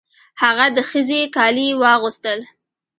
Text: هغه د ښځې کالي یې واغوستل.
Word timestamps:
هغه 0.41 0.65
د 0.75 0.77
ښځې 0.89 1.21
کالي 1.35 1.65
یې 1.71 1.77
واغوستل. 1.81 2.39